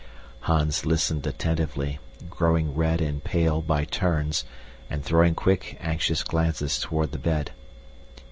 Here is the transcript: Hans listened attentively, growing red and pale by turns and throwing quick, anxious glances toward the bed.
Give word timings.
Hans 0.39 0.83
listened 0.83 1.27
attentively, 1.27 1.99
growing 2.27 2.73
red 2.73 3.01
and 3.01 3.23
pale 3.23 3.61
by 3.61 3.85
turns 3.85 4.45
and 4.89 5.05
throwing 5.05 5.35
quick, 5.35 5.77
anxious 5.79 6.23
glances 6.23 6.79
toward 6.79 7.11
the 7.11 7.19
bed. 7.19 7.51